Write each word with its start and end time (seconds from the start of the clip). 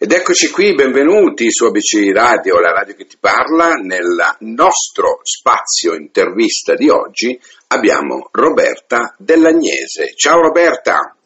Ed 0.00 0.12
eccoci 0.12 0.48
qui, 0.52 0.76
benvenuti 0.76 1.50
su 1.50 1.64
ABC 1.64 2.14
Radio, 2.14 2.60
la 2.60 2.70
radio 2.70 2.94
che 2.94 3.06
ti 3.06 3.16
parla. 3.18 3.74
Nel 3.74 4.36
nostro 4.46 5.18
spazio 5.24 5.94
intervista 5.94 6.76
di 6.76 6.88
oggi 6.88 7.36
abbiamo 7.66 8.28
Roberta 8.30 9.12
Dell'Agnese. 9.18 10.14
Ciao 10.14 10.40
Roberta. 10.40 11.16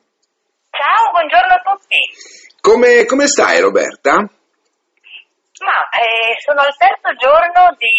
Ciao, 0.71 1.11
buongiorno 1.11 1.53
a 1.53 1.61
tutti. 1.71 1.99
Come, 2.63 3.05
come 3.05 3.27
stai 3.27 3.61
Roberta? 3.61 4.13
Ma 5.63 5.79
eh, 5.93 6.41
sono 6.41 6.63
al 6.63 6.75
terzo 6.75 7.13
giorno 7.21 7.77
di 7.77 7.93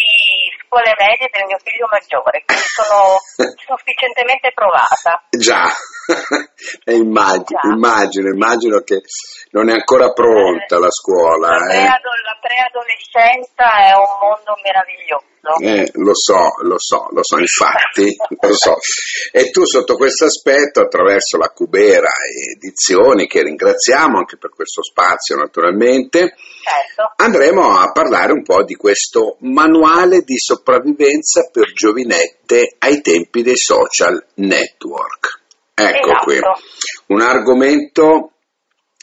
scuole 0.57 0.95
medie 0.97 1.29
del 1.31 1.45
mio 1.45 1.59
figlio 1.61 1.85
maggiore, 1.85 2.41
quindi 2.45 2.65
sono 2.65 3.21
sufficientemente 3.61 4.51
provata. 4.55 5.21
Già, 5.29 5.69
immagino, 6.93 7.59
Già. 7.61 7.73
immagino, 7.73 8.27
immagino 8.29 8.79
che 8.81 9.01
non 9.51 9.69
è 9.69 9.73
ancora 9.73 10.11
pronta 10.11 10.79
la 10.79 10.91
scuola. 10.91 11.57
La, 11.57 11.73
eh. 11.73 12.01
preadolescenza 12.43 13.71
è 13.87 13.93
un 13.95 14.19
mondo 14.21 14.53
meraviglioso. 14.61 15.31
Eh, 15.61 15.91
lo 15.95 16.15
so, 16.15 16.53
lo 16.61 16.75
so, 16.77 17.07
lo 17.11 17.21
so, 17.21 17.37
infatti, 17.37 18.15
lo 18.39 18.55
so. 18.55 18.77
E 19.31 19.49
tu 19.49 19.65
sotto 19.65 19.97
questo 19.97 20.25
aspetto, 20.25 20.79
attraverso 20.79 21.37
la 21.37 21.49
Cubera 21.49 22.09
Edizioni, 22.55 23.27
che 23.27 23.43
ringraziamo 23.43 24.19
anche 24.19 24.37
per 24.37 24.51
questo 24.51 24.81
spazio 24.83 25.35
naturalmente, 25.35 26.35
certo. 26.63 27.13
andremo 27.17 27.77
a 27.77 27.91
parlare 27.91 28.31
un 28.31 28.43
po' 28.43 28.63
di 28.63 28.75
questo 28.75 29.35
manuale 29.39 30.21
di 30.21 30.37
sopravvivenza 30.37 31.49
per 31.51 31.73
giovinette 31.73 32.75
ai 32.79 33.01
tempi 33.01 33.41
dei 33.41 33.57
social 33.57 34.25
network. 34.35 35.41
Ecco 35.75 36.09
esatto. 36.09 36.23
qui, 36.25 36.39
un 37.07 37.21
argomento 37.21 38.31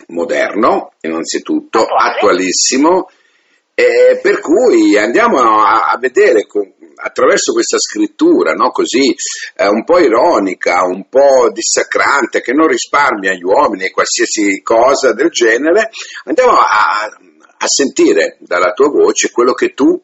moderno, 0.08 0.92
innanzitutto, 1.00 1.80
Attuale. 1.82 2.14
attualissimo, 2.14 3.10
eh, 3.74 4.18
per 4.22 4.40
cui 4.40 4.96
andiamo 4.96 5.40
a, 5.40 5.90
a 5.90 5.98
vedere 5.98 6.46
con, 6.46 6.72
attraverso 7.02 7.52
questa 7.52 7.78
scrittura, 7.78 8.52
no, 8.52 8.70
così 8.70 9.14
eh, 9.56 9.66
un 9.66 9.84
po' 9.84 9.98
ironica, 9.98 10.82
un 10.84 11.08
po' 11.08 11.50
dissacrante, 11.50 12.40
che 12.40 12.52
non 12.52 12.68
risparmia 12.68 13.32
gli 13.32 13.42
uomini 13.42 13.86
e 13.86 13.90
qualsiasi 13.90 14.60
cosa 14.62 15.12
del 15.12 15.30
genere, 15.30 15.90
andiamo 16.24 16.52
a, 16.52 17.08
a 17.58 17.66
sentire 17.66 18.36
dalla 18.40 18.72
tua 18.72 18.88
voce 18.88 19.30
quello 19.30 19.54
che 19.54 19.72
tu, 19.72 20.00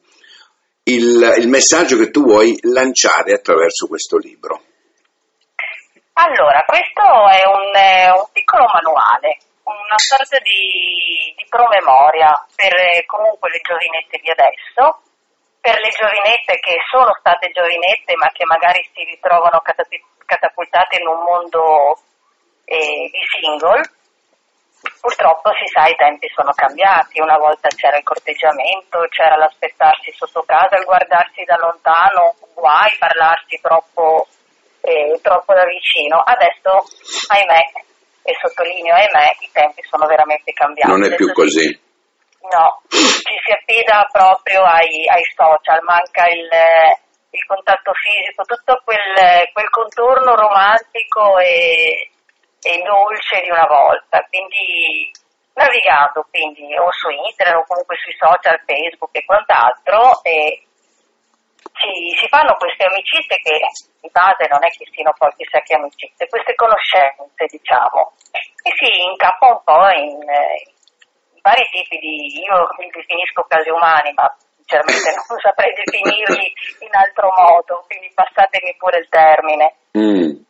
il, 0.85 1.35
il 1.39 1.49
messaggio 1.49 1.97
che 1.99 2.11
tu 2.11 2.23
vuoi 2.23 2.59
lanciare 2.63 3.33
attraverso 3.33 3.87
questo 3.87 4.19
libro. 4.19 4.63
Allora, 6.19 6.65
questo 6.65 7.03
è 7.29 7.45
un, 7.45 7.77
eh, 7.77 8.11
un 8.11 8.27
piccolo 8.33 8.65
manuale 8.73 9.37
una 9.67 9.99
sorta 9.99 10.39
di, 10.39 11.35
di 11.37 11.45
promemoria 11.51 12.33
per 12.55 12.73
eh, 12.73 13.05
comunque 13.05 13.51
le 13.51 13.61
giovinette 13.61 14.17
di 14.23 14.31
adesso, 14.31 15.03
per 15.61 15.77
le 15.81 15.91
giovinette 15.91 16.57
che 16.63 16.79
sono 16.89 17.13
state 17.19 17.51
giovinette 17.51 18.15
ma 18.17 18.31
che 18.31 18.45
magari 18.47 18.81
si 18.95 19.03
ritrovano 19.05 19.61
catapultate 19.61 20.97
in 21.03 21.07
un 21.07 21.21
mondo 21.21 22.01
eh, 22.65 23.11
di 23.11 23.23
single. 23.37 23.83
Purtroppo 25.01 25.51
si 25.59 25.67
sa 25.67 25.89
i 25.89 25.97
tempi 25.97 26.29
sono 26.33 26.53
cambiati, 26.53 27.21
una 27.21 27.37
volta 27.39 27.69
c'era 27.69 27.99
il 27.99 28.05
corteggiamento, 28.05 29.05
c'era 29.11 29.37
l'aspettarsi 29.37 30.13
sotto 30.13 30.45
casa, 30.47 30.79
il 30.79 30.85
guardarsi 30.85 31.43
da 31.43 31.57
lontano, 31.57 32.37
guai 32.55 32.95
parlarsi 32.99 33.59
troppo, 33.61 34.29
eh, 34.87 35.19
troppo 35.21 35.53
da 35.53 35.65
vicino. 35.67 36.23
Adesso, 36.23 36.87
ahimè, 37.27 37.61
e 38.23 38.33
sottolineo 38.39 38.95
ahimè 38.95 39.27
i 39.41 39.51
tempi 39.51 39.83
sono 39.91 40.07
veramente 40.07 40.53
cambiati. 40.53 40.91
Non 40.91 41.05
è 41.05 41.15
più 41.15 41.33
così. 41.33 41.67
no, 42.47 42.83
ci 42.89 43.37
si 43.43 43.51
affida 43.51 44.07
proprio 44.11 44.63
ai, 44.63 45.07
ai 45.11 45.27
social, 45.35 45.83
manca 45.83 46.27
il, 46.31 46.47
il, 47.31 47.45
contatto 47.47 47.91
fisico, 47.95 48.43
tutto 48.47 48.81
quel, 48.85 49.51
quel 49.53 49.71
contorno 49.71 50.35
romantico 50.35 51.39
e, 51.39 52.11
e, 52.63 52.83
dolce 52.83 53.43
di 53.43 53.51
una 53.51 53.67
volta. 53.67 54.23
Quindi 54.31 55.11
navigando 55.55 56.27
quindi 56.31 56.77
o 56.77 56.93
su 56.93 57.09
internet 57.09 57.57
o 57.57 57.65
comunque 57.67 57.97
sui 57.97 58.15
social, 58.15 58.63
Facebook 58.67 59.11
e 59.17 59.25
quant'altro 59.25 60.23
e 60.23 60.66
si, 61.75 62.15
si, 62.21 62.29
fanno 62.29 62.55
queste 62.57 62.85
amicizie 62.85 63.37
che 63.43 63.59
di 64.01 64.11
base 64.11 64.47
non 64.49 64.63
è 64.65 64.69
che 64.69 64.87
siano 64.93 65.13
poi 65.17 65.33
chissà 65.37 65.61
che 65.61 65.75
amicizie, 65.75 66.29
queste 66.29 66.55
conoscenze 66.55 67.47
diciamo, 67.49 68.13
e 68.63 68.71
si 68.77 68.89
incappa 69.11 69.49
un 69.51 69.61
po' 69.65 69.89
in, 69.91 70.21
eh, 70.29 70.63
in 71.35 71.41
vari 71.43 71.65
tipi 71.71 71.99
di, 71.99 72.43
io 72.43 72.69
li 72.79 72.91
definisco 72.91 73.47
casi 73.49 73.71
umani, 73.71 74.13
ma 74.15 74.29
sinceramente 74.57 75.11
non 75.29 75.39
saprei 75.41 75.73
definirli 75.75 76.53
in 76.85 76.93
altro 76.93 77.33
modo, 77.37 77.85
quindi 77.87 78.11
passatemi 78.15 78.75
pure 78.77 78.99
il 78.99 79.09
termine. 79.09 79.75
Mm. 79.97 80.45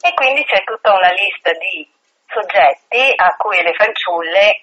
E 0.00 0.14
quindi 0.14 0.44
c'è 0.44 0.62
tutta 0.64 0.94
una 0.94 1.10
lista 1.10 1.50
di 1.52 1.88
soggetti 2.28 3.12
a 3.16 3.34
cui 3.36 3.62
le 3.62 3.74
fanciulle 3.74 4.62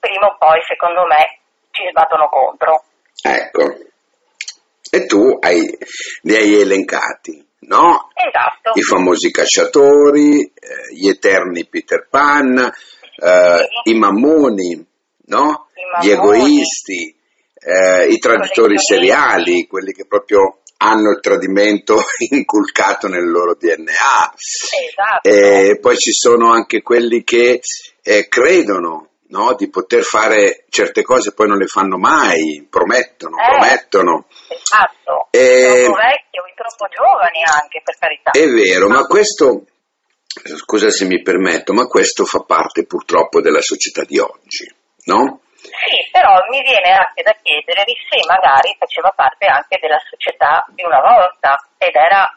prima 0.00 0.26
o 0.26 0.36
poi, 0.36 0.60
secondo 0.66 1.04
me, 1.06 1.38
ci 1.70 1.86
sbattono 1.88 2.28
contro. 2.28 2.82
Ecco 3.22 3.90
e 4.94 5.06
tu 5.06 5.38
hai, 5.40 5.74
li 6.20 6.36
hai 6.36 6.60
elencati, 6.60 7.42
no? 7.60 8.10
Esatto. 8.12 8.78
I 8.78 8.82
famosi 8.82 9.30
cacciatori, 9.30 10.42
eh, 10.42 10.94
gli 10.94 11.08
eterni 11.08 11.66
Peter 11.66 12.06
Pan, 12.10 12.58
eh, 12.58 13.68
sì. 13.84 13.90
i 13.90 13.94
mammoni, 13.94 14.86
no? 15.28 15.68
I 15.74 15.80
mammoni. 15.90 16.06
Gli 16.06 16.10
egoisti, 16.10 17.16
eh, 17.54 18.08
i 18.08 18.18
traditori 18.18 18.78
seriali, 18.78 19.66
quelli 19.66 19.94
che 19.94 20.04
proprio 20.04 20.58
hanno 20.76 21.12
il 21.12 21.20
tradimento 21.22 21.96
inculcato 22.28 23.08
nel 23.08 23.30
loro 23.30 23.54
DNA. 23.54 24.34
Esatto. 24.34 25.26
E 25.26 25.78
poi 25.80 25.96
ci 25.96 26.12
sono 26.12 26.52
anche 26.52 26.82
quelli 26.82 27.24
che 27.24 27.60
eh, 28.02 28.28
credono 28.28 29.11
no? 29.32 29.54
di 29.54 29.70
poter 29.70 30.02
fare 30.02 30.66
certe 30.68 31.02
cose 31.02 31.30
e 31.30 31.32
poi 31.32 31.48
non 31.48 31.56
le 31.56 31.66
fanno 31.66 31.96
mai, 31.96 32.66
promettono, 32.68 33.36
eh, 33.40 33.48
promettono. 33.48 34.26
Esatto, 34.46 35.28
e... 35.30 35.84
troppo 35.84 35.98
vecchi 35.98 36.38
o 36.38 36.44
troppo 36.54 36.86
giovani 36.92 37.40
anche 37.42 37.80
per 37.82 37.96
carità. 37.98 38.30
È 38.30 38.46
vero, 38.46 38.88
ma 38.88 39.06
questo, 39.06 39.64
scusa 40.60 40.90
se 40.90 41.06
mi 41.06 41.22
permetto, 41.22 41.72
ma 41.72 41.86
questo 41.86 42.24
fa 42.24 42.44
parte 42.44 42.84
purtroppo 42.84 43.40
della 43.40 43.62
società 43.62 44.04
di 44.04 44.18
oggi, 44.18 44.68
no? 45.06 45.40
Sì, 45.56 46.10
però 46.10 46.36
mi 46.50 46.60
viene 46.60 46.92
anche 46.92 47.22
da 47.22 47.34
chiedervi 47.40 47.94
se 48.10 48.20
magari 48.28 48.76
faceva 48.78 49.10
parte 49.16 49.46
anche 49.46 49.78
della 49.80 50.00
società 50.10 50.66
di 50.74 50.84
una 50.84 51.00
volta 51.00 51.56
ed 51.78 51.94
era 51.94 52.28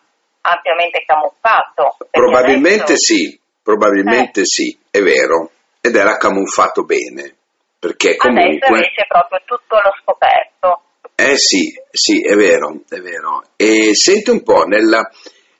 ampiamente 0.41 1.03
camuffato. 1.05 1.97
Probabilmente 2.09 2.95
adesso... 2.95 3.13
sì, 3.13 3.39
probabilmente 3.61 4.41
eh. 4.41 4.45
sì, 4.45 4.79
è 4.91 5.01
vero 5.01 5.49
ed 5.85 5.95
era 5.95 6.17
camuffato 6.17 6.83
bene. 6.83 7.35
Perché 7.77 8.15
comunque... 8.15 8.55
Adesso 8.55 8.73
invece 8.73 9.01
è 9.01 9.07
proprio 9.07 9.41
tutto 9.45 9.75
lo 9.75 9.91
scoperto. 10.01 10.81
Eh 11.13 11.37
sì, 11.37 11.79
sì, 11.91 12.25
è 12.25 12.33
vero, 12.33 12.81
è 12.89 12.99
vero. 12.99 13.43
E 13.55 13.93
senti 13.93 14.31
un 14.31 14.41
po', 14.41 14.63
nella, 14.63 15.07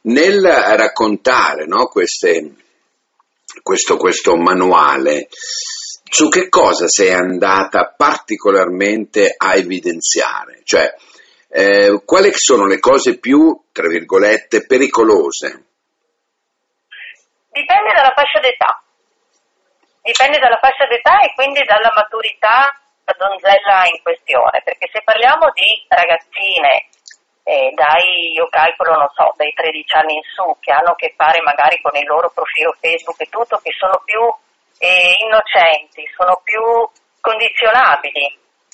nel 0.02 0.42
raccontare 0.42 1.66
no, 1.66 1.86
queste, 1.86 2.56
questo, 3.62 3.98
questo 3.98 4.36
manuale, 4.36 5.28
su 6.10 6.28
che 6.30 6.50
cosa 6.50 6.88
sei 6.88 7.12
andata 7.12 7.94
particolarmente 7.96 9.36
a 9.38 9.56
evidenziare? 9.56 10.62
Cioè, 10.64 10.92
eh, 11.50 12.02
quali 12.04 12.32
sono 12.34 12.66
le 12.66 12.80
cose 12.80 13.20
più, 13.20 13.66
tra 13.72 13.88
virgolette, 13.88 14.66
pericolose? 14.66 15.64
Dipende 17.52 17.94
dalla 17.94 18.14
fascia 18.16 18.40
d'età 18.40 18.80
dipende 20.06 20.38
dalla 20.38 20.62
fascia 20.62 20.86
d'età 20.86 21.20
e 21.26 21.34
quindi 21.34 21.66
dalla 21.66 21.92
maturità 21.96 22.70
donzella 23.18 23.90
in 23.90 24.02
questione, 24.02 24.62
perché 24.64 24.90
se 24.94 25.02
parliamo 25.04 25.50
di 25.54 25.86
ragazzine 25.90 26.90
eh, 27.46 27.70
dai, 27.74 28.34
io 28.34 28.48
calcolo, 28.50 28.98
non 28.98 29.10
so, 29.14 29.34
dai 29.38 29.54
13 29.54 29.98
anni 29.98 30.16
in 30.16 30.26
su, 30.34 30.46
che 30.62 30.72
hanno 30.72 30.94
a 30.94 30.96
che 30.96 31.14
fare 31.16 31.42
magari 31.42 31.82
con 31.82 31.94
il 31.98 32.06
loro 32.06 32.30
profilo 32.34 32.74
Facebook 32.82 33.22
e 33.22 33.30
tutto, 33.30 33.62
che 33.62 33.74
sono 33.78 34.02
più 34.06 34.22
eh, 34.78 35.14
innocenti, 35.22 36.06
sono 36.18 36.42
più 36.42 36.62
condizionabili 37.22 38.26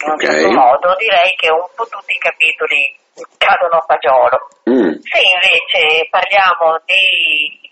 in 0.04 0.10
un 0.12 0.16
okay. 0.16 0.28
certo 0.28 0.52
modo, 0.52 0.96
direi 0.96 1.36
che 1.36 1.52
un 1.52 1.68
po' 1.76 1.88
tutti 1.88 2.16
i 2.16 2.20
capitoli 2.20 2.96
cadono 3.38 3.80
a 3.80 3.86
fagiolo. 3.88 4.48
Mm. 4.70 5.00
Se 5.04 5.20
invece 5.20 6.08
parliamo 6.10 6.80
di 6.88 7.71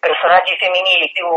personaggi 0.00 0.56
femminili 0.56 1.12
più, 1.12 1.28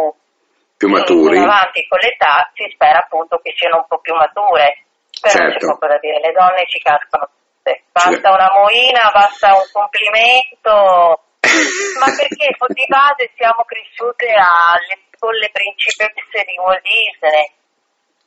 più 0.77 0.87
maturi. 0.89 1.37
Più 1.37 1.43
avanti 1.43 1.85
con 1.87 1.99
l'età, 1.99 2.49
si 2.55 2.65
spera 2.73 2.99
appunto 3.03 3.37
che 3.43 3.53
siano 3.55 3.83
un 3.83 3.87
po' 3.87 3.99
più 3.99 4.15
mature. 4.15 4.87
Però 5.21 5.37
certo. 5.37 5.59
c'è 5.59 5.67
poco 5.67 5.87
da 5.87 5.99
dire, 5.99 6.19
le 6.19 6.31
donne 6.31 6.65
ci 6.65 6.79
cascano 6.79 7.29
tutte. 7.29 7.83
Basta 7.91 8.31
una 8.33 8.49
moina, 8.55 9.11
basta 9.13 9.53
un 9.53 9.67
complimento. 9.71 11.21
Ma 11.99 12.07
perché 12.15 12.49
di 12.49 12.85
base 12.87 13.29
siamo 13.35 13.63
cresciute 13.67 14.31
alle 14.31 15.03
con 15.23 15.33
le 15.39 15.47
principesse 15.55 16.43
di 16.43 16.59
Walt 16.59 16.83
Disney. 16.83 17.47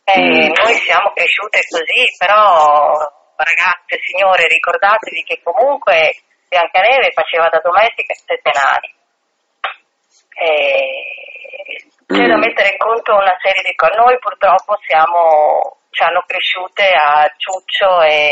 Eh, 0.08 0.16
mm. 0.16 0.64
Noi 0.64 0.74
siamo 0.80 1.12
cresciute 1.12 1.60
così, 1.68 2.08
però 2.16 2.96
ragazze, 3.36 4.00
signore, 4.00 4.48
ricordatevi 4.48 5.20
che 5.28 5.40
comunque 5.44 6.24
Biancaneve 6.48 7.12
faceva 7.12 7.52
da 7.52 7.60
domestica 7.60 8.14
sette 8.14 8.48
nani. 8.48 8.88
Eh, 10.36 11.16
c'è 12.06 12.24
mm. 12.24 12.28
da 12.28 12.36
mettere 12.36 12.70
in 12.70 12.78
conto 12.78 13.12
una 13.12 13.36
serie 13.42 13.62
di 13.64 13.74
cose. 13.74 13.96
Noi 13.96 14.18
purtroppo 14.18 14.78
siamo, 14.86 15.80
ci 15.90 16.02
hanno 16.04 16.22
cresciute 16.26 16.84
a 16.86 17.26
ciuccio 17.36 18.02
e... 18.02 18.30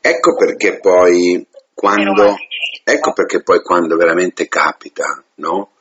Ecco 0.00 0.36
perché 0.36 0.78
poi 0.80 1.46
quando, 1.74 2.36
ecco 2.84 3.12
perché 3.12 3.42
poi 3.42 3.60
quando 3.62 3.96
veramente 3.96 4.48
capita, 4.48 5.22
no? 5.36 5.72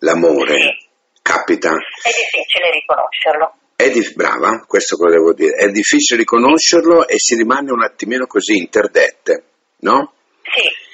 L'amore 0.00 0.54
sì. 0.54 0.88
capita. 1.20 1.70
È 1.72 2.08
difficile 2.08 2.70
riconoscerlo. 2.70 3.54
È 3.76 3.90
di, 3.90 4.12
brava, 4.14 4.64
questo 4.66 4.96
volevo 4.96 5.32
dire. 5.34 5.56
È 5.56 5.68
difficile 5.70 6.20
riconoscerlo 6.20 7.06
e 7.06 7.18
si 7.18 7.34
rimane 7.36 7.70
un 7.70 7.82
attimino 7.82 8.26
così 8.26 8.56
interdette, 8.56 9.44
no? 9.80 10.12
Sì. 10.42 10.86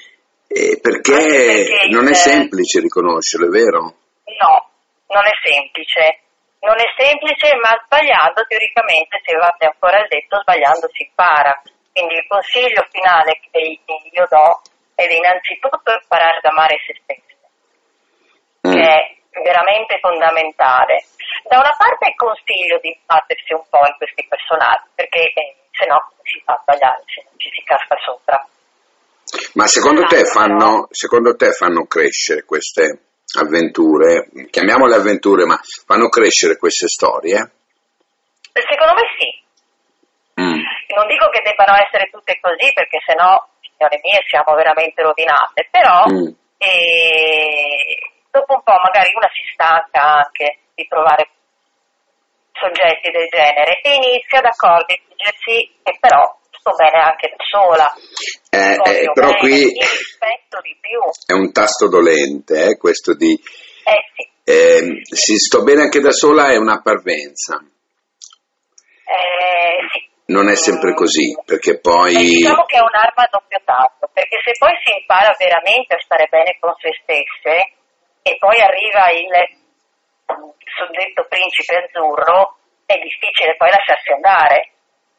Eh, 0.47 0.79
perché, 0.81 1.11
perché, 1.11 1.87
non 1.89 2.07
è 2.07 2.13
semplice 2.13 2.79
riconoscerlo, 2.79 3.47
è 3.47 3.49
vero? 3.49 3.95
No, 4.25 4.69
non 5.07 5.23
è 5.25 5.35
semplice. 5.43 6.21
Non 6.65 6.77
è 6.81 6.87
semplice, 6.97 7.53
ma 7.61 7.77
sbagliando 7.85 8.41
teoricamente, 8.47 9.21
se 9.21 9.37
va 9.37 9.53
ancora 9.53 10.01
detto, 10.09 10.41
sbagliando 10.41 10.89
si 10.93 11.03
impara. 11.03 11.53
Quindi 11.93 12.15
il 12.15 12.27
consiglio 12.27 12.83
finale 12.89 13.39
che 13.51 13.79
io 13.85 14.25
do 14.27 14.61
è 14.95 15.05
innanzitutto 15.05 15.93
imparare 15.93 16.37
ad 16.41 16.45
amare 16.45 16.75
se 16.81 16.97
stessi, 17.03 17.35
mm. 18.67 18.71
che 18.73 18.81
è 18.81 19.41
veramente 19.43 19.99
fondamentale. 20.01 21.05
Da 21.45 21.59
una 21.59 21.75
parte 21.77 22.15
consiglio 22.15 22.79
di 22.81 22.97
battersi 23.05 23.53
un 23.53 23.63
po' 23.69 23.85
in 23.85 23.95
questi 23.97 24.25
personaggi, 24.27 24.89
perché 24.95 25.21
eh, 25.21 25.55
se 25.71 25.85
no 25.85 26.01
si 26.23 26.41
fa 26.43 26.57
sbagliare, 26.63 27.03
se 27.05 27.21
non 27.29 27.37
ci 27.37 27.49
si 27.53 27.61
casca 27.63 27.95
sopra. 28.03 28.41
Ma 29.53 29.67
secondo 29.67 30.03
te, 30.03 30.25
fanno, 30.25 30.87
secondo 30.91 31.35
te 31.35 31.51
fanno 31.51 31.85
crescere 31.85 32.43
queste 32.43 33.14
avventure, 33.41 34.29
chiamiamole 34.49 34.95
avventure, 34.95 35.45
ma 35.45 35.59
fanno 35.85 36.09
crescere 36.09 36.57
queste 36.57 36.87
storie? 36.87 37.37
Secondo 38.51 38.93
me 38.93 39.03
sì. 39.17 39.29
Mm. 40.41 40.59
Non 40.95 41.07
dico 41.07 41.27
che 41.29 41.41
debbano 41.43 41.75
essere 41.79 42.09
tutte 42.11 42.39
così, 42.39 42.71
perché 42.73 42.99
sennò, 43.05 43.39
signore 43.59 43.99
mie, 44.03 44.23
siamo 44.27 44.55
veramente 44.55 45.01
rovinate, 45.01 45.67
però 45.71 46.03
mm. 46.07 46.27
eh, 46.57 47.97
dopo 48.31 48.53
un 48.55 48.63
po' 48.63 48.79
magari 48.83 49.11
una 49.15 49.29
si 49.31 49.43
stanca 49.53 50.23
anche 50.23 50.59
di 50.75 50.87
trovare 50.87 51.29
soggetti 52.51 53.11
del 53.11 53.27
genere 53.27 53.79
e 53.81 53.95
inizia 53.95 54.39
ad 54.39 54.45
accorgersi 54.45 55.75
che 55.83 55.97
però 55.99 56.23
sto 56.65 56.73
bene 56.73 56.97
anche 56.97 57.29
da 57.29 57.43
sola. 57.45 57.93
Eh, 58.49 58.73
eh, 58.73 59.11
però 59.13 59.29
bene, 59.29 59.39
qui 59.39 59.71
è 61.27 61.33
un 61.33 61.51
tasto 61.51 61.87
dolente, 61.87 62.69
eh, 62.69 62.77
questo 62.77 63.13
di... 63.13 63.33
Eh, 63.33 64.01
sì. 64.15 64.33
Eh, 64.43 65.01
si 65.03 65.37
sto 65.37 65.61
bene 65.61 65.83
anche 65.83 65.99
da 65.99 66.11
sola 66.11 66.49
è 66.49 66.57
una 66.57 66.81
parvenza. 66.81 67.61
Eh, 69.05 69.77
sì. 69.93 70.09
Non 70.33 70.49
è 70.49 70.55
sempre 70.55 70.95
così, 70.95 71.37
perché 71.45 71.79
poi... 71.79 72.15
Eh, 72.15 72.41
diciamo 72.41 72.65
che 72.65 72.77
è 72.77 72.81
un'arma 72.81 73.21
a 73.21 73.29
doppio 73.29 73.61
tasto, 73.63 74.09
perché 74.11 74.41
se 74.41 74.57
poi 74.57 74.73
si 74.81 74.97
impara 74.97 75.35
veramente 75.37 75.93
a 75.93 76.01
stare 76.01 76.25
bene 76.31 76.57
con 76.59 76.73
se 76.81 76.89
stesse 76.97 77.77
e 78.25 78.37
poi 78.39 78.57
arriva 78.57 79.05
il 79.13 79.29
suddetto 80.65 81.27
principe 81.29 81.85
azzurro, 81.85 82.57
è 82.87 82.97
difficile 82.97 83.55
poi 83.55 83.69
lasciarsi 83.69 84.11
andare 84.13 84.74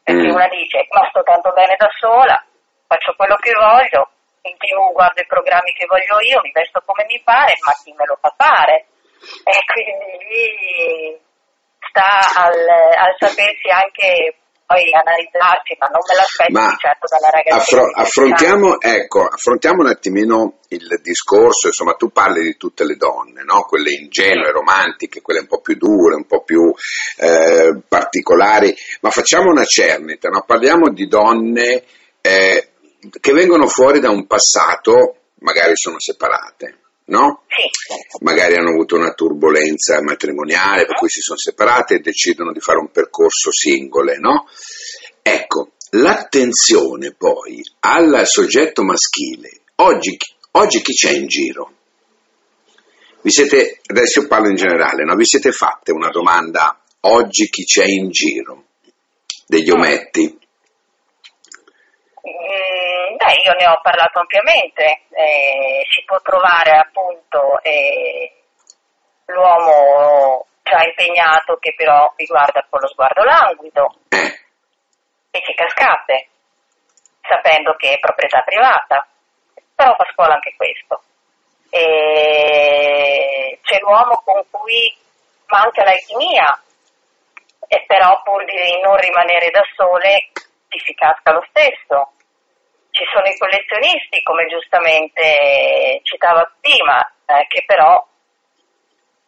perché 0.07 0.31
mm. 0.31 0.35
una 0.39 0.47
dice 0.47 0.87
ma 0.95 1.03
sto 1.11 1.21
tanto 1.21 1.51
bene 1.51 1.75
da 1.75 1.89
sola, 1.99 2.39
faccio 2.87 3.11
quello 3.19 3.35
che 3.35 3.51
voglio, 3.51 4.07
in 4.47 4.55
tv 4.55 4.93
guardo 4.95 5.19
i 5.19 5.27
programmi 5.27 5.73
che 5.73 5.85
voglio 5.85 6.23
io, 6.23 6.39
mi 6.43 6.51
vesto 6.55 6.79
come 6.85 7.03
mi 7.11 7.19
pare, 7.19 7.59
ma 7.59 7.75
chi 7.83 7.91
me 7.91 8.05
lo 8.07 8.15
fa 8.15 8.31
fare? 8.31 8.87
E 9.43 9.55
quindi 9.67 10.15
lì 10.31 11.19
sta 11.91 12.07
al, 12.39 12.55
al 12.55 13.15
sapersi 13.19 13.67
anche 13.67 14.46
poi 14.67 14.83
analizzarsi, 14.91 15.77
ma 15.79 15.87
non 15.87 16.03
me 16.03 16.13
l'aspetto 16.13 16.51
ma 16.51 16.75
certo 16.77 17.07
dalla 17.07 17.31
ragazzina. 17.31 17.55
Affro- 17.55 17.91
affrontiamo, 17.95 18.81
ecco, 18.81 19.23
affrontiamo 19.23 19.81
un 19.81 19.87
attimino 19.87 20.59
il 20.67 20.99
discorso, 21.01 21.67
insomma 21.67 21.93
tu 21.93 22.11
parli 22.11 22.43
di 22.43 22.57
tutte 22.57 22.83
le 22.83 22.97
donne, 22.97 23.43
no? 23.43 23.61
quelle 23.61 23.93
ingenue, 23.93 24.51
romantiche, 24.51 25.21
quelle 25.21 25.39
un 25.39 25.47
po' 25.47 25.61
più 25.61 25.77
dure, 25.77 26.15
un 26.15 26.25
po' 26.25 26.43
più 26.43 26.69
eh, 27.17 27.79
particolari, 27.87 28.75
ma 28.99 29.09
facciamo 29.09 29.49
una 29.49 29.63
cernita, 29.63 30.27
no? 30.27 30.43
parliamo 30.45 30.89
di 30.89 31.07
donne 31.07 31.83
eh, 32.19 32.69
che 33.21 33.31
vengono 33.31 33.67
fuori 33.67 34.01
da 34.01 34.09
un 34.09 34.27
passato, 34.27 35.31
magari 35.39 35.77
sono 35.77 35.97
separate, 35.97 36.79
no? 37.07 37.43
Sì. 37.47 38.23
Magari 38.23 38.55
hanno 38.55 38.69
avuto 38.69 38.95
una 38.95 39.13
turbolenza 39.13 40.01
matrimoniale 40.01 40.85
per 40.85 40.95
cui 40.95 41.09
si 41.09 41.21
sono 41.21 41.37
separate 41.37 41.95
e 41.95 41.99
decidono 41.99 42.51
di 42.51 42.59
fare 42.59 42.79
un 42.79 42.91
percorso 42.91 43.51
singole, 43.51 44.17
no? 44.17 44.47
Ecco, 45.21 45.71
l'attenzione 45.91 47.13
poi 47.13 47.61
al 47.81 48.25
soggetto 48.25 48.83
maschile, 48.83 49.61
oggi, 49.75 50.17
oggi 50.51 50.81
chi 50.81 50.93
c'è 50.93 51.11
in 51.11 51.27
giro? 51.27 51.71
Vi 53.21 53.31
siete, 53.31 53.81
adesso 53.87 54.21
io 54.21 54.27
parlo 54.27 54.49
in 54.49 54.55
generale, 54.55 55.03
no? 55.03 55.15
Vi 55.15 55.25
siete 55.25 55.51
fatte 55.51 55.91
una 55.91 56.09
domanda, 56.09 56.81
oggi 57.01 57.49
chi 57.49 57.63
c'è 57.63 57.85
in 57.85 58.09
giro? 58.09 58.63
Degli 59.45 59.69
ometti? 59.69 60.37
Mm, 62.27 62.86
beh, 63.17 63.41
io 63.43 63.53
ne 63.53 63.67
ho 63.67 63.79
parlato 63.81 64.19
ampiamente, 64.19 65.01
eh, 65.09 65.83
si 65.89 66.03
può 66.05 66.19
trovare 66.21 66.77
appunto 66.77 67.59
eh, 67.63 68.31
l'uomo 69.25 70.45
già 70.63 70.83
impegnato 70.83 71.57
che 71.57 71.73
però 71.75 72.11
vi 72.15 72.25
guarda 72.25 72.65
con 72.69 72.79
lo 72.79 72.87
sguardo 72.87 73.23
languido 73.23 73.95
e 74.09 75.41
ci 75.41 75.53
cascate, 75.53 76.29
sapendo 77.21 77.73
che 77.75 77.93
è 77.93 77.99
proprietà 77.99 78.41
privata, 78.41 79.07
però 79.75 79.95
fa 79.95 80.07
scuola 80.13 80.35
anche 80.35 80.55
questo. 80.55 81.01
E 81.69 83.59
c'è 83.61 83.79
l'uomo 83.79 84.21
con 84.23 84.41
cui 84.49 84.95
manca 85.47 85.83
l'alchimia, 85.83 86.61
e 87.67 87.83
però 87.85 88.21
pur 88.23 88.45
di 88.45 88.79
non 88.81 88.95
rimanere 88.95 89.49
da 89.49 89.61
sole 89.75 90.29
ci 90.69 90.79
si 90.85 90.93
casca 90.93 91.31
lo 91.31 91.45
stesso 91.49 92.11
ci 92.97 93.05
sono 93.13 93.29
i 93.29 93.37
collezionisti, 93.37 94.25
come 94.25 94.49
giustamente 94.49 96.01
citava 96.01 96.41
prima, 96.59 96.97
eh, 97.29 97.45
che 97.45 97.61
però 97.61 98.01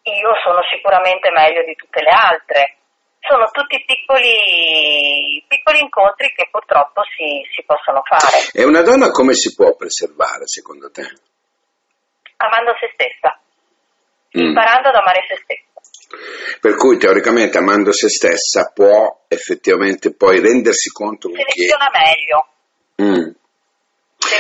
io 0.10 0.32
sono 0.42 0.66
sicuramente 0.74 1.30
meglio 1.30 1.62
di 1.62 1.76
tutte 1.78 2.02
le 2.02 2.10
altre. 2.10 2.78
Sono 3.22 3.46
tutti 3.52 3.78
piccoli, 3.86 5.44
piccoli 5.46 5.80
incontri 5.82 6.34
che 6.34 6.48
purtroppo 6.50 7.04
si, 7.14 7.46
si 7.54 7.62
possono 7.62 8.02
fare. 8.02 8.50
E 8.54 8.66
una 8.66 8.82
donna 8.82 9.12
come 9.12 9.34
si 9.34 9.54
può 9.54 9.76
preservare 9.76 10.48
secondo 10.48 10.90
te? 10.90 11.06
Amando 12.38 12.74
se 12.80 12.90
stessa, 12.96 13.38
mm. 14.34 14.50
imparando 14.50 14.90
ad 14.90 14.96
amare 14.96 15.26
se 15.28 15.36
stessa. 15.44 15.68
Per 16.60 16.76
cui 16.76 16.98
teoricamente 16.98 17.60
amando 17.60 17.92
se 17.92 18.10
stessa 18.10 18.72
può 18.74 19.26
effettivamente 19.28 20.16
poi 20.16 20.40
rendersi 20.40 20.90
conto 20.90 21.30
che... 21.30 21.46
Seleziona 21.46 21.92
meglio. 21.94 22.48
Mm. 23.04 23.32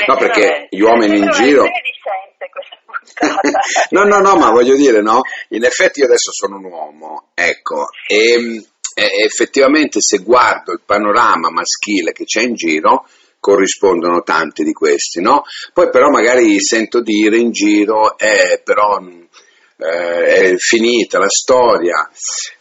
No, 0.07 0.17
perché 0.17 0.67
gli 0.69 0.81
uomini 0.81 1.17
in 1.17 1.29
giro... 1.31 1.63
no, 3.91 4.03
no, 4.03 4.19
no, 4.19 4.35
ma 4.35 4.49
voglio 4.49 4.75
dire, 4.75 5.01
no? 5.01 5.21
In 5.49 5.63
effetti 5.63 5.99
io 5.99 6.05
adesso 6.05 6.31
sono 6.31 6.57
un 6.57 6.65
uomo, 6.65 7.29
ecco, 7.33 7.87
e, 8.07 8.63
e 8.93 9.23
effettivamente 9.23 10.01
se 10.01 10.19
guardo 10.19 10.73
il 10.73 10.81
panorama 10.85 11.49
maschile 11.49 12.11
che 12.11 12.25
c'è 12.25 12.41
in 12.41 12.55
giro, 12.55 13.05
corrispondono 13.39 14.21
tanti 14.21 14.63
di 14.63 14.73
questi, 14.73 15.21
no? 15.21 15.43
Poi 15.73 15.89
però 15.89 16.09
magari 16.09 16.61
sento 16.61 17.01
dire 17.01 17.37
in 17.37 17.51
giro, 17.51 18.17
eh, 18.17 18.61
però 18.63 19.01
eh, 19.01 20.25
è 20.25 20.55
finita 20.57 21.19
la 21.19 21.29
storia, 21.29 22.09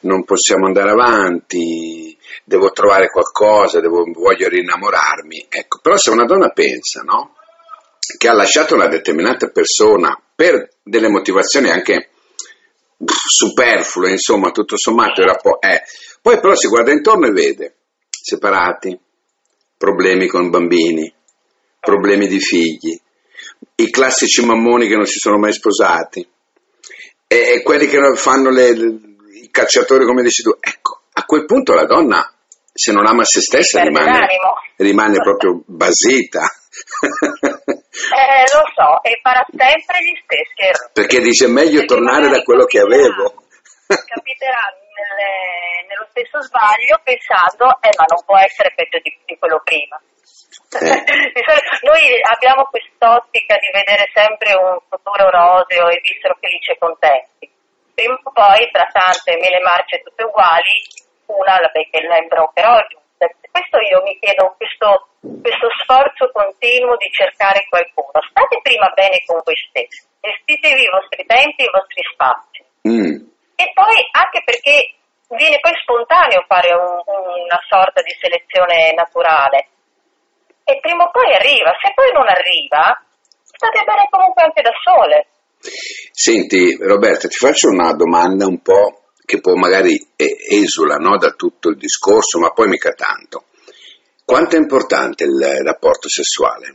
non 0.00 0.24
possiamo 0.24 0.66
andare 0.66 0.90
avanti, 0.90 2.16
devo 2.44 2.70
trovare 2.70 3.08
qualcosa, 3.08 3.80
devo, 3.80 4.04
voglio 4.12 4.48
rinnamorarmi. 4.48 5.46
Ecco, 5.48 5.78
però 5.80 5.96
se 5.96 6.10
una 6.10 6.24
donna 6.24 6.50
pensa, 6.50 7.02
no? 7.02 7.34
Che 8.16 8.28
ha 8.28 8.34
lasciato 8.34 8.74
una 8.74 8.88
determinata 8.88 9.48
persona 9.48 10.20
per 10.34 10.68
delle 10.82 11.08
motivazioni 11.08 11.70
anche 11.70 12.10
superflue, 13.04 14.10
insomma, 14.10 14.50
tutto 14.50 14.76
sommato 14.76 15.22
era 15.22 15.34
po'. 15.34 15.60
Eh. 15.60 15.82
Poi 16.20 16.40
però 16.40 16.54
si 16.54 16.68
guarda 16.68 16.90
intorno 16.92 17.26
e 17.26 17.32
vede 17.32 17.76
separati, 18.10 18.98
problemi 19.76 20.26
con 20.26 20.50
bambini, 20.50 21.12
problemi 21.80 22.26
di 22.26 22.40
figli, 22.40 23.00
i 23.76 23.90
classici 23.90 24.44
mammoni 24.44 24.88
che 24.88 24.96
non 24.96 25.06
si 25.06 25.18
sono 25.18 25.38
mai 25.38 25.52
sposati, 25.52 26.28
e 27.26 27.62
quelli 27.62 27.86
che 27.86 27.98
fanno 28.16 28.50
le, 28.50 28.70
i 28.70 29.48
cacciatori 29.50 30.04
come 30.04 30.22
dici 30.22 30.42
tu, 30.42 30.56
ecco, 30.58 30.77
a 31.18 31.24
quel 31.24 31.44
punto 31.46 31.74
la 31.74 31.84
donna 31.84 32.22
se 32.72 32.92
non 32.92 33.06
ama 33.06 33.24
se 33.24 33.40
stessa 33.40 33.82
rimane, 33.82 34.28
rimane 34.76 35.18
proprio 35.18 35.62
basita. 35.66 36.46
eh, 37.58 38.46
lo 38.54 38.62
so, 38.70 39.02
e 39.02 39.18
farà 39.20 39.42
sempre 39.50 39.98
gli 39.98 40.14
stessi 40.22 40.62
errori. 40.62 40.92
Perché 40.94 41.18
dice 41.18 41.48
meglio 41.48 41.82
Perché 41.82 41.86
tornare 41.86 42.28
da 42.28 42.40
quello 42.42 42.66
che 42.66 42.78
avevo. 42.78 43.34
capiterà 43.88 44.62
nelle, 44.94 45.90
nello 45.90 46.06
stesso 46.14 46.38
sbaglio 46.46 47.02
pensando, 47.02 47.66
eh 47.82 47.90
ma 47.98 48.06
non 48.06 48.22
può 48.22 48.38
essere 48.38 48.70
peggio 48.78 49.02
di, 49.02 49.10
di 49.26 49.36
quello 49.38 49.58
prima. 49.66 49.98
Eh. 49.98 51.02
Noi 51.82 52.02
abbiamo 52.30 52.62
quest'ottica 52.70 53.58
di 53.58 53.74
vedere 53.74 54.06
sempre 54.14 54.54
un 54.54 54.78
futuro 54.86 55.26
roseo 55.34 55.90
e 55.90 55.98
vissero 55.98 56.38
felici 56.38 56.70
e 56.70 56.78
contenti. 56.78 57.50
Prima 57.90 58.14
o 58.14 58.30
poi, 58.30 58.70
tra 58.70 58.86
tante 58.86 59.34
mele 59.34 59.58
marce 59.66 59.98
tutte 60.06 60.22
uguali, 60.22 60.70
una 61.28 61.60
la 61.60 61.70
il 61.74 62.08
membro 62.08 62.50
però 62.54 62.80
questo 63.50 63.78
io 63.82 64.02
mi 64.06 64.16
chiedo, 64.20 64.54
questo, 64.56 65.10
questo, 65.42 65.66
sforzo 65.82 66.30
continuo 66.30 66.94
di 66.96 67.10
cercare 67.10 67.66
qualcuno. 67.68 68.22
State 68.30 68.60
prima 68.62 68.86
bene 68.94 69.18
con 69.26 69.42
voi 69.42 69.58
stessi, 69.68 70.06
gestitevi 70.20 70.82
i 70.82 70.94
vostri 70.94 71.26
tempi, 71.26 71.66
i 71.66 71.74
vostri 71.74 72.02
spazi. 72.14 72.58
Mm. 72.86 73.16
E 73.58 73.64
poi 73.74 73.98
anche 74.14 74.40
perché 74.46 74.94
viene 75.34 75.58
poi 75.58 75.74
spontaneo 75.82 76.46
fare 76.46 76.70
un, 76.72 77.02
una 77.02 77.60
sorta 77.66 78.00
di 78.02 78.14
selezione 78.14 78.94
naturale 78.94 79.66
e 80.62 80.78
prima 80.78 81.04
o 81.04 81.10
poi 81.10 81.34
arriva. 81.34 81.74
Se 81.82 81.90
poi 81.94 82.12
non 82.12 82.28
arriva, 82.28 82.94
state 83.42 83.82
bene 83.82 84.06
comunque 84.10 84.42
anche 84.42 84.62
da 84.62 84.72
sole. 84.84 85.26
Senti 85.58 86.78
Roberta, 86.78 87.26
ti 87.26 87.34
faccio 87.34 87.68
una 87.68 87.92
domanda 87.94 88.46
un 88.46 88.62
po' 88.62 88.97
che 89.28 89.40
può 89.40 89.52
magari 89.56 89.92
esula 90.16 90.96
no, 90.96 91.18
da 91.18 91.32
tutto 91.32 91.68
il 91.68 91.76
discorso, 91.76 92.38
ma 92.38 92.48
poi 92.52 92.66
mica 92.66 92.92
tanto. 92.92 93.44
Quanto 94.24 94.56
è 94.56 94.58
importante 94.58 95.24
il 95.24 95.60
rapporto 95.62 96.08
sessuale? 96.08 96.74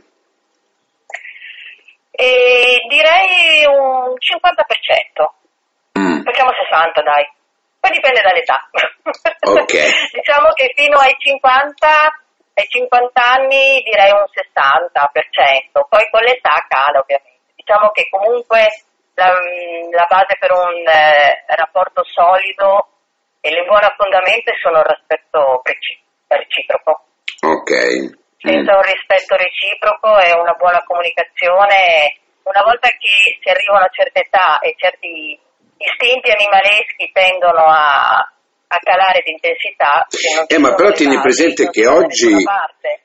Eh, 2.12 2.78
direi 2.88 3.66
un 3.66 4.14
50%. 4.14 5.98
Mm. 5.98 6.22
Facciamo 6.22 6.50
60, 6.54 7.02
dai. 7.02 7.26
Poi 7.80 7.90
dipende 7.90 8.22
dall'età. 8.22 8.70
Ok. 9.44 9.74
diciamo 10.12 10.48
che 10.54 10.72
fino 10.74 10.96
ai 10.96 11.14
50 11.18 11.76
ai 12.54 12.66
50 12.66 13.20
anni 13.20 13.82
direi 13.82 14.10
un 14.10 14.24
60%, 14.24 15.84
poi 15.88 16.08
con 16.10 16.22
l'età 16.22 16.64
cala 16.66 17.00
ovviamente. 17.00 17.52
Diciamo 17.56 17.90
che 17.90 18.08
comunque 18.08 18.68
la, 19.14 19.32
la 19.90 20.06
base 20.08 20.36
per 20.38 20.52
un 20.52 20.86
eh, 20.86 21.44
rapporto 21.54 22.04
solido 22.04 22.88
e 23.40 23.50
le 23.50 23.64
buone 23.64 23.94
fondamenta 23.96 24.52
sono 24.60 24.78
il 24.78 24.88
rispetto 24.88 25.62
reciproco. 26.26 27.04
Ok. 27.44 27.70
Senza 28.38 28.72
mm. 28.72 28.76
un 28.76 28.82
rispetto 28.82 29.36
reciproco 29.36 30.18
e 30.18 30.32
una 30.32 30.54
buona 30.54 30.82
comunicazione, 30.84 32.20
una 32.42 32.62
volta 32.62 32.88
che 32.88 33.38
si 33.40 33.48
arriva 33.48 33.74
a 33.74 33.84
una 33.84 33.92
certa 33.92 34.20
età 34.20 34.58
e 34.60 34.74
certi 34.76 35.38
istinti 35.76 36.30
animaleschi 36.30 37.10
tendono 37.12 37.64
a, 37.64 38.33
a 38.74 38.80
calare 38.82 39.22
di 39.24 39.32
intensità. 39.32 40.06
Eh, 40.46 40.58
ma 40.58 40.74
però 40.74 40.92
tieni 40.92 41.20
presente 41.20 41.70
che 41.70 41.86
oggi, 41.86 42.34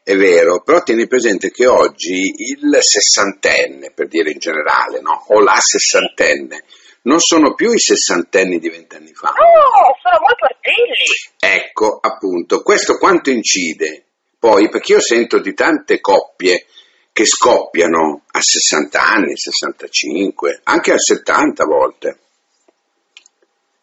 è 0.04 0.16
vero, 0.16 0.62
però 0.62 0.82
tieni 0.82 1.08
presente 1.08 1.52
che 1.52 1.68
oggi 1.68 2.34
il 2.36 2.78
sessantenne, 2.80 3.92
per 3.92 4.08
dire 4.08 4.32
in 4.32 4.40
generale, 4.40 5.00
no? 5.02 5.26
o 5.28 5.42
la 5.42 5.58
sessantenne, 5.60 6.64
non 7.04 7.20
sono 7.20 7.54
più 7.54 7.72
i 7.72 7.80
sessantenni 7.80 8.60
di 8.60 8.70
vent'anni 8.70 9.14
fa. 9.14 9.30
No, 9.30 9.96
sono 10.02 10.18
molto 10.20 10.46
artigli. 10.46 11.30
Ecco, 11.40 12.00
appunto, 12.02 12.62
questo 12.62 12.98
quanto 12.98 13.30
incide? 13.30 14.04
Poi, 14.38 14.70
perché 14.70 14.94
io 14.94 15.02
sento 15.02 15.40
di 15.40 15.54
tante 15.54 16.00
coppie 16.00 16.66
che 17.12 17.26
scoppiano 17.26 18.22
a 18.32 18.40
60 18.40 19.02
anni, 19.02 19.36
65, 19.36 20.62
anche 20.64 20.94
a 20.94 20.98
70 20.98 21.66
volte. 21.66 22.18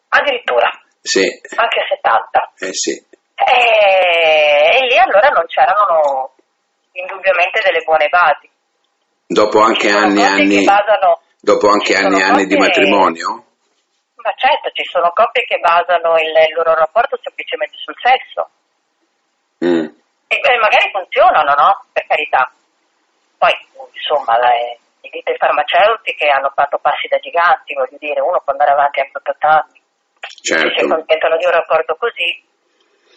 Addirittura. 0.09 0.76
Sì. 1.07 1.23
Anche 1.55 1.87
70. 1.87 2.53
Eh 2.59 2.75
sì. 2.75 2.91
E, 2.91 3.53
e 4.75 4.87
lì 4.91 4.99
allora 4.99 5.29
non 5.29 5.47
c'erano 5.47 6.35
indubbiamente 6.91 7.63
delle 7.63 7.85
buone 7.85 8.09
basi. 8.09 8.51
Dopo 9.27 9.61
anche 9.61 9.91
anni 9.91 10.21
e 10.21 10.25
anni, 10.25 10.65
basano, 10.65 11.23
dopo 11.41 11.69
anche 11.69 11.95
anni, 11.95 12.23
anni 12.23 12.47
di 12.47 12.57
matrimonio? 12.57 13.45
Ma 14.17 14.33
certo, 14.35 14.71
ci 14.71 14.83
sono 14.85 15.11
coppie 15.15 15.45
che 15.45 15.59
basano 15.59 16.19
il, 16.19 16.35
il 16.35 16.55
loro 16.55 16.75
rapporto 16.75 17.19
semplicemente 17.23 17.77
sul 17.79 17.95
sesso. 18.03 18.51
Mm. 19.65 19.87
E, 20.27 20.35
e, 20.43 20.59
magari 20.59 20.91
funzionano, 20.91 21.55
no? 21.55 21.85
Per 21.93 22.05
carità. 22.07 22.51
Poi, 23.39 23.55
insomma, 23.95 24.39
le, 24.39 24.79
le 25.03 25.09
ditte 25.11 25.37
farmaceutiche 25.37 26.27
hanno 26.27 26.51
fatto 26.53 26.79
passi 26.79 27.07
da 27.07 27.19
giganti, 27.19 27.75
voglio 27.75 27.97
dire, 27.99 28.21
uno 28.21 28.41
può 28.43 28.51
andare 28.51 28.73
avanti 28.73 29.01
anche 29.01 29.19
80 29.19 29.47
anni 29.47 29.85
certo. 30.43 30.79
si 30.79 30.85
accontentano 30.85 31.37
di 31.37 31.45
un 31.45 31.53
rapporto 31.53 31.97
così. 31.99 32.45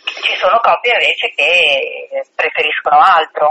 Ci 0.04 0.36
sono 0.38 0.60
coppie 0.60 0.94
invece 0.94 1.34
che 1.36 2.24
preferiscono 2.36 3.00
altro. 3.00 3.50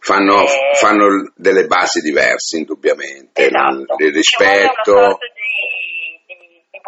Fanno, 0.00 0.42
e... 0.42 0.74
fanno 0.74 1.32
delle 1.36 1.66
basi 1.66 2.00
diverse, 2.00 2.56
indubbiamente. 2.56 3.46
Esatto. 3.46 3.96
Il 3.98 4.12
rispetto. 4.12 5.18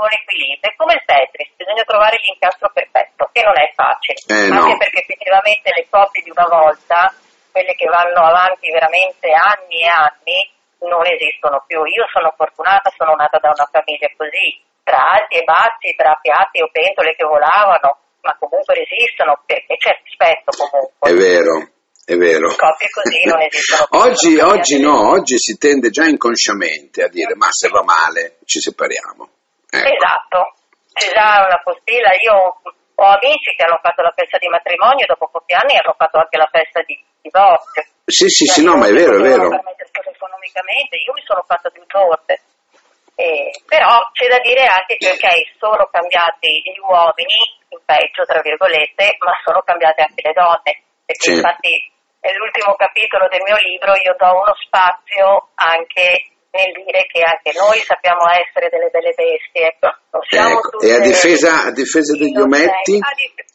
Buon 0.01 0.17
equilibrio. 0.17 0.71
È 0.71 0.75
come 0.77 0.95
il 0.95 1.05
Tetris, 1.05 1.53
bisogna 1.61 1.85
trovare 1.85 2.17
l'incastro 2.25 2.71
perfetto, 2.73 3.29
che 3.33 3.43
non 3.45 3.53
è 3.53 3.69
facile. 3.77 4.17
Eh, 4.33 4.49
anche 4.49 4.73
no. 4.73 4.79
perché 4.79 5.05
effettivamente 5.05 5.69
le 5.77 5.87
coppie 5.91 6.23
di 6.23 6.31
una 6.31 6.49
volta, 6.49 7.13
quelle 7.53 7.75
che 7.75 7.85
vanno 7.85 8.25
avanti 8.25 8.73
veramente 8.73 9.29
anni 9.29 9.85
e 9.85 9.93
anni, 9.93 10.41
non 10.89 11.05
esistono 11.07 11.65
più. 11.67 11.85
Io 11.85 12.07
sono 12.13 12.33
fortunata, 12.37 12.93
sono 12.97 13.15
nata 13.15 13.39
da 13.39 13.53
una 13.53 13.69
famiglia 13.71 14.09
così 14.17 14.61
tra 14.83 15.01
alti 15.11 15.39
e 15.39 15.45
bassi, 15.45 15.95
tra 15.97 16.19
piatti 16.21 16.61
o 16.63 16.69
pentole 16.73 17.15
che 17.15 17.25
volavano, 17.25 17.99
ma 18.23 18.37
comunque 18.39 18.75
resistono 18.75 19.43
perché 19.45 19.77
c'è 19.77 19.99
rispetto 20.03 20.51
comunque. 20.57 21.11
È 21.11 21.15
vero. 21.15 21.55
È 22.05 22.17
vero. 22.17 22.49
Coppie 22.57 22.91
così 22.91 23.23
non 23.25 23.41
esistono. 23.47 23.87
oggi, 24.03 24.39
oggi 24.41 24.81
no, 24.81 25.11
oggi 25.15 25.39
si 25.39 25.57
tende 25.59 25.91
già 25.91 26.07
inconsciamente 26.07 27.05
a 27.05 27.09
dire 27.09 27.37
ma 27.37 27.47
se 27.51 27.69
va 27.69 27.85
male 27.85 28.39
ci 28.45 28.59
separiamo. 28.59 29.29
Ecco. 29.71 29.87
Esatto, 29.87 30.39
c'è 30.93 31.13
già 31.13 31.47
una 31.47 31.61
postilla, 31.63 32.11
io 32.19 32.59
ho 33.01 33.07
amici 33.15 33.55
che 33.55 33.63
hanno 33.63 33.79
fatto 33.81 34.03
la 34.03 34.13
festa 34.15 34.39
di 34.39 34.49
matrimonio 34.49 35.05
e 35.05 35.07
dopo 35.07 35.29
pochi 35.31 35.55
anni 35.55 35.79
hanno 35.79 35.95
fatto 35.97 36.19
anche 36.19 36.37
la 36.37 36.49
festa 36.51 36.83
di 36.83 36.99
divorzio. 37.23 37.87
Sì, 38.05 38.29
sì, 38.29 38.45
sì, 38.47 38.65
no, 38.65 38.75
ma 38.77 38.89
è 38.89 38.93
vero, 38.93 39.17
è 39.17 39.23
vero. 39.23 39.49
Economicamente, 40.21 41.01
io 41.01 41.17
mi 41.17 41.25
sono 41.25 41.41
fatta 41.49 41.73
due 41.73 41.89
torte 41.89 42.45
eh, 43.21 43.53
però 43.69 44.01
c'è 44.17 44.29
da 44.33 44.41
dire 44.41 44.65
anche 44.65 44.97
che 44.97 45.13
ok, 45.13 45.29
sono 45.61 45.85
cambiati 45.93 46.49
gli 46.65 46.81
uomini, 46.81 47.37
in 47.69 47.81
peggio 47.85 48.25
tra 48.25 48.41
virgolette, 48.41 49.17
ma 49.21 49.37
sono 49.45 49.61
cambiate 49.61 50.09
anche 50.09 50.25
le 50.25 50.33
donne, 50.33 50.73
perché 51.05 51.29
sì. 51.29 51.37
infatti 51.37 51.73
nell'ultimo 52.25 52.73
capitolo 52.81 53.29
del 53.29 53.45
mio 53.45 53.61
libro 53.61 53.93
io 53.93 54.17
do 54.17 54.41
uno 54.41 54.57
spazio 54.65 55.53
anche 55.61 56.33
nel 56.51 56.73
dire 56.73 57.05
che 57.13 57.21
anche 57.21 57.53
noi 57.53 57.79
sappiamo 57.85 58.25
essere 58.33 58.73
delle 58.73 58.89
belle 58.89 59.13
bestie. 59.13 59.77
Siamo 60.25 60.57
ecco. 60.57 60.81
E 60.81 60.89
a 60.97 61.01
difesa, 61.05 61.69
a 61.69 61.73
difesa 61.77 62.17
degli 62.17 62.41
ometti? 62.41 62.97
A 63.05 63.13
dif- 63.15 63.50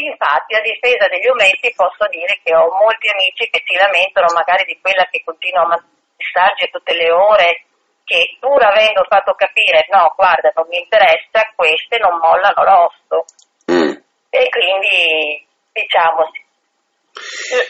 infatti, 0.00 0.54
a 0.54 0.62
difesa 0.62 1.06
degli 1.08 1.28
ometti 1.28 1.72
posso 1.74 2.06
dire 2.10 2.40
che 2.42 2.54
ho 2.54 2.68
molti 2.78 3.08
amici 3.08 3.50
che 3.50 3.62
si 3.64 3.76
lamentano 3.76 4.26
magari 4.34 4.64
di 4.64 4.78
quella 4.80 5.06
che 5.10 5.22
continua 5.24 5.62
a 5.62 5.82
messaggi 6.18 6.70
tutte 6.70 6.94
le 6.94 7.10
ore 7.12 7.68
che 8.08 8.38
pur 8.40 8.64
avendo 8.64 9.04
fatto 9.06 9.34
capire 9.36 9.86
no, 9.92 10.14
guarda, 10.16 10.50
non 10.56 10.66
mi 10.68 10.80
interessa, 10.80 11.52
queste 11.54 11.98
non 12.00 12.16
mollano 12.16 12.64
l'osso. 12.64 13.28
Mm. 13.70 13.92
E 14.30 14.48
quindi, 14.48 15.44
diciamo, 15.72 16.24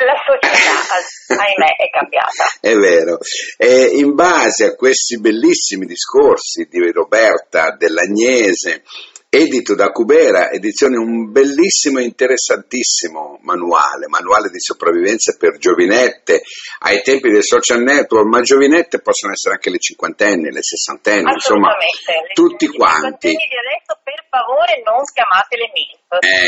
la 0.05 0.15
società, 0.23 1.43
ahimè, 1.43 1.77
è 1.77 1.91
cambiata. 1.91 2.45
È 2.61 2.75
vero. 2.75 3.19
E 3.57 3.99
in 3.99 4.15
base 4.15 4.67
a 4.67 4.75
questi 4.77 5.21
bellissimi 5.21 5.87
discorsi 5.87 6.69
di 6.71 6.91
Roberta 6.93 7.75
Dell'Agnese, 7.77 8.85
edito 9.31 9.75
da 9.75 9.91
Cubera, 9.91 10.51
edizione 10.51 10.97
un 10.97 11.31
bellissimo 11.31 11.99
e 11.99 12.05
interessantissimo 12.05 13.39
manuale, 13.43 14.09
manuale 14.09 14.49
di 14.49 14.59
sopravvivenza 14.59 15.37
per 15.39 15.59
giovinette, 15.59 16.43
ai 16.81 17.03
tempi 17.03 17.31
del 17.31 17.45
social 17.45 17.83
network, 17.83 18.27
ma 18.27 18.41
giovinette 18.41 19.01
possono 19.01 19.33
essere 19.33 19.55
anche 19.55 19.69
le 19.71 19.79
cinquantenni, 19.79 20.51
le 20.51 20.63
sessantenni, 20.63 21.33
insomma, 21.33 21.77
le, 21.77 22.33
tutti 22.33 22.69
le 22.69 22.73
quanti. 22.73 23.37
per 24.03 24.25
favore, 24.31 24.83
non 24.83 25.05
chiamatele 25.13 25.71
MILF. 25.75 25.99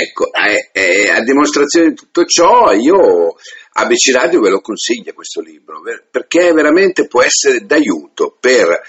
Ecco, 0.00 0.32
eh, 0.32 0.70
eh, 0.72 1.10
a 1.10 1.20
dimostrazione 1.20 1.90
di 1.90 1.94
tutto 1.94 2.24
ciò, 2.24 2.72
io 2.72 3.34
ABC 3.72 4.10
Radio 4.14 4.40
ve 4.40 4.48
lo 4.48 4.60
consiglio 4.60 5.12
questo 5.12 5.42
libro, 5.42 5.82
perché 6.10 6.50
veramente 6.52 7.06
può 7.06 7.22
essere 7.22 7.66
d'aiuto 7.66 8.38
per 8.40 8.80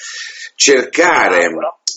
cercare 0.55 1.49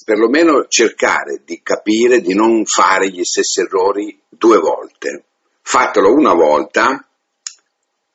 perlomeno 0.04 0.66
cercare 0.68 1.40
di 1.44 1.61
capire 1.62 2.20
di 2.20 2.34
non 2.34 2.64
fare 2.64 3.08
gli 3.08 3.25
stessi 3.25 3.61
errori 3.61 4.20
due 4.28 4.58
volte. 4.58 5.25
Fatelo 5.62 6.12
una 6.12 6.34
volta 6.34 7.08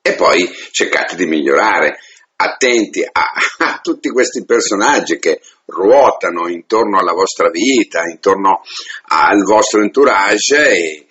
e 0.01 0.13
poi 0.13 0.47
cercate 0.71 1.15
di 1.15 1.25
migliorare. 1.25 1.97
Attenti 2.35 3.03
a, 3.03 3.33
a 3.65 3.79
tutti 3.81 4.09
questi 4.09 4.45
personaggi 4.45 5.19
che 5.19 5.41
ruotano 5.65 6.47
intorno 6.47 6.99
alla 6.99 7.11
vostra 7.11 7.49
vita, 7.49 8.03
intorno 8.03 8.61
al 9.07 9.43
vostro 9.43 9.81
entourage 9.81 10.69
e, 10.69 11.07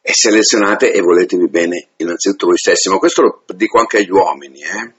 e 0.00 0.12
selezionate 0.12 0.92
e 0.92 1.00
voletevi 1.00 1.48
bene 1.48 1.88
innanzitutto 1.96 2.46
voi 2.46 2.58
stessi. 2.58 2.88
Ma 2.88 2.98
questo 2.98 3.22
lo 3.22 3.42
dico 3.54 3.78
anche 3.78 3.98
agli 3.98 4.10
uomini, 4.10 4.62
eh? 4.62 4.92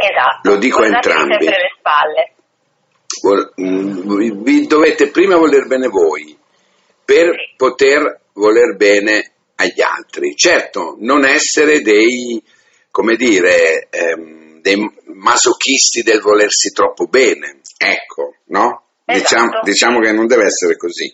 Esatto. 0.00 0.48
Lo 0.48 0.56
dico 0.58 0.82
a 0.82 0.86
entrambi. 0.86 1.32
sempre 1.32 1.56
le 1.56 1.74
spalle. 1.76 2.32
Mm, 3.60 4.42
vi 4.42 4.66
dovete 4.66 5.08
prima 5.08 5.36
voler 5.36 5.66
bene 5.66 5.88
voi 5.88 6.36
per 7.04 7.54
poter 7.56 8.20
voler 8.34 8.76
bene 8.76 9.32
agli 9.56 9.80
altri. 9.80 10.36
Certo, 10.36 10.96
non 10.98 11.24
essere 11.24 11.80
dei, 11.80 12.42
come 12.90 13.16
dire, 13.16 13.88
ehm, 13.90 14.60
dei 14.60 14.76
masochisti 15.14 16.02
del 16.02 16.20
volersi 16.20 16.70
troppo 16.72 17.06
bene. 17.06 17.60
Ecco, 17.76 18.34
no? 18.46 18.84
Esatto. 19.04 19.30
Diciamo, 19.30 19.60
diciamo 19.62 20.00
che 20.00 20.12
non 20.12 20.26
deve 20.26 20.44
essere 20.44 20.76
così. 20.76 21.12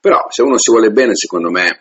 Però 0.00 0.26
se 0.30 0.42
uno 0.42 0.58
si 0.58 0.70
vuole 0.70 0.90
bene, 0.90 1.14
secondo 1.14 1.50
me, 1.50 1.80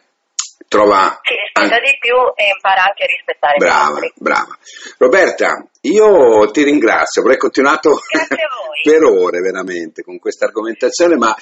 trova... 0.68 1.20
Si 1.24 1.34
rispetta 1.34 1.76
anche- 1.76 1.90
di 1.92 1.98
più 2.00 2.16
e 2.36 2.48
impara 2.54 2.84
anche 2.84 3.04
a 3.04 3.08
rispettare 3.08 3.54
gli 3.56 3.60
Brava, 3.60 3.96
altri. 3.96 4.14
brava. 4.16 4.58
Roberta, 4.98 5.68
io 5.82 6.52
ti 6.52 6.64
ringrazio, 6.64 7.22
avrei 7.22 7.38
continuato 7.38 8.00
per 8.84 9.04
ore 9.04 9.40
veramente 9.40 10.04
con 10.04 10.20
questa 10.20 10.46
argomentazione, 10.46 11.16
ma 11.18 11.36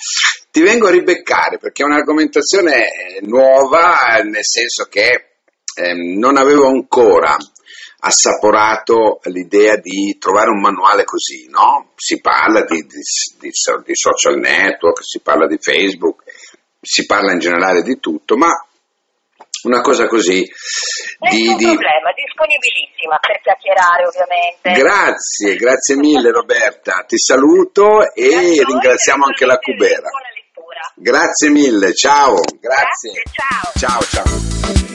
ti 0.51 0.61
vengo 0.61 0.87
a 0.87 0.91
ribeccare 0.91 1.57
perché 1.57 1.83
è 1.83 1.85
un'argomentazione 1.85 2.73
eh, 2.85 3.19
nuova, 3.21 4.17
eh, 4.17 4.23
nel 4.23 4.45
senso 4.45 4.85
che 4.85 5.33
ehm, 5.75 6.17
non 6.17 6.37
avevo 6.37 6.67
ancora 6.67 7.35
assaporato 8.01 9.19
l'idea 9.23 9.75
di 9.75 10.17
trovare 10.19 10.49
un 10.49 10.61
manuale 10.61 11.03
così, 11.03 11.47
no? 11.49 11.91
Si 11.95 12.19
parla 12.21 12.63
di, 12.63 12.81
di- 12.83 13.01
di 13.39 13.51
di 13.85 13.95
social 13.95 14.37
network, 14.39 14.99
si 15.03 15.19
parla 15.19 15.47
di 15.47 15.57
Facebook, 15.59 16.23
si 16.81 17.05
parla 17.05 17.33
in 17.33 17.39
generale 17.39 17.81
di 17.81 17.99
tutto, 17.99 18.37
ma 18.37 18.47
una 19.63 19.81
cosa 19.81 20.07
così 20.07 20.39
di, 20.41 20.47
Nessun 21.19 21.57
di- 21.57 21.65
problema, 21.65 22.11
disponibilissima 22.15 23.17
per 23.19 23.41
chiacchierare 23.41 24.05
ovviamente. 24.05 24.71
Grazie, 24.81 25.55
grazie 25.55 25.95
mille 25.95 26.31
Roberta, 26.31 27.03
ti 27.07 27.17
saluto 27.17 28.13
e 28.13 28.29
Grazie 28.29 28.63
ringraziamo 28.65 29.25
anche 29.25 29.45
la 29.45 29.57
Cubera. 29.57 30.09
Buona 30.09 30.31
lettura. 30.33 30.81
Grazie 30.95 31.49
mille, 31.49 31.93
ciao, 31.93 32.35
grazie. 32.59 33.11
Grazie, 33.11 33.23
ciao. 33.33 33.99
Ciao, 34.01 34.23
ciao. 34.23 34.88